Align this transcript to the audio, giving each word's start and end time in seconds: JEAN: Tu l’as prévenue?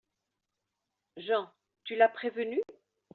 JEAN: 1.15 1.53
Tu 1.83 1.95
l’as 1.95 2.09
prévenue? 2.09 2.63